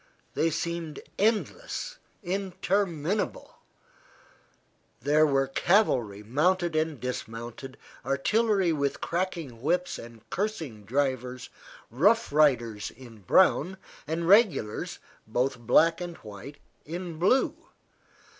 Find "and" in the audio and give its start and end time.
6.75-6.99, 9.99-10.27, 14.07-14.27, 16.01-16.17